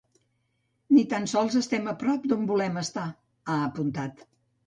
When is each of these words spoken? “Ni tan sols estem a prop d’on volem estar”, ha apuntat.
“Ni 0.95 1.01
tan 1.09 1.27
sols 1.33 1.57
estem 1.59 1.91
a 1.91 1.93
prop 2.03 2.25
d’on 2.31 2.49
volem 2.53 2.81
estar”, 2.83 3.05
ha 3.53 3.59
apuntat. 3.67 4.27